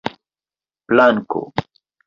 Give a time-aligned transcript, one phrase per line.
[0.95, 1.41] planko